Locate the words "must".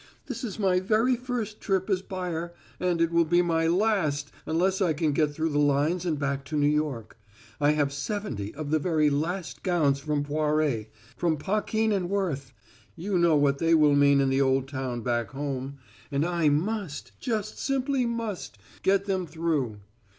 16.49-17.11, 18.03-18.57